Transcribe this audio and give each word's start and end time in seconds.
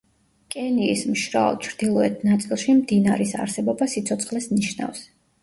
კენიის 0.53 1.03
მშრალ, 1.09 1.59
ჩრდილოეთ 1.67 2.23
ნაწილში 2.29 2.75
მდინარის 2.79 3.35
არსებობა 3.45 3.91
სიცოცხლეს 3.95 4.51
ნიშნავს. 4.57 5.07